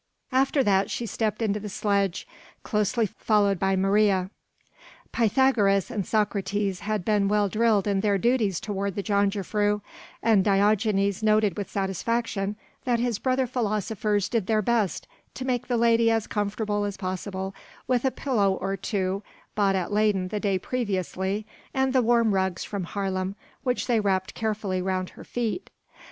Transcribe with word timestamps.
After 0.31 0.63
that 0.63 0.89
she 0.89 1.05
stepped 1.05 1.43
into 1.43 1.59
the 1.59 1.69
sledge, 1.69 2.27
closely 2.63 3.05
followed 3.05 3.59
by 3.59 3.75
Maria. 3.75 4.31
Pythagoras 5.11 5.91
and 5.91 6.07
Socrates 6.07 6.79
had 6.79 7.05
been 7.05 7.27
well 7.27 7.47
drilled 7.47 7.85
in 7.85 7.99
their 7.99 8.17
duties 8.17 8.59
toward 8.59 8.95
the 8.95 9.03
jongejuffrouw 9.03 9.79
and 10.23 10.43
Diogenes 10.43 11.21
noted 11.21 11.55
with 11.55 11.69
satisfaction 11.69 12.55
that 12.83 12.99
his 12.99 13.19
brother 13.19 13.45
philosophers 13.45 14.27
did 14.27 14.47
their 14.47 14.63
best 14.63 15.07
to 15.35 15.45
make 15.45 15.67
the 15.67 15.77
lady 15.77 16.09
as 16.09 16.25
comfortable 16.25 16.83
as 16.83 16.97
possible 16.97 17.53
with 17.87 18.03
a 18.03 18.09
pillow 18.09 18.53
or 18.53 18.75
two 18.75 19.21
bought 19.53 19.75
at 19.75 19.91
Leyden 19.93 20.29
the 20.29 20.39
day 20.39 20.57
previously 20.57 21.45
and 21.75 21.93
the 21.93 22.01
warm 22.01 22.33
rugs 22.33 22.63
from 22.63 22.85
Haarlem 22.85 23.35
which 23.61 23.85
they 23.85 23.99
wrapped 23.99 24.33
carefully 24.33 24.81
round 24.81 25.11
her 25.11 25.23
feet. 25.23 25.69